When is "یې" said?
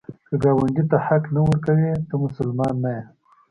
2.95-3.03